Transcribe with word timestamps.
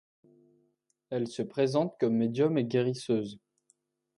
Elle 1.11 1.27
se 1.27 1.43
présente 1.43 1.95
comme 1.99 2.15
médium 2.17 2.57
et 2.57 2.65
guérisseuse. 2.65 3.37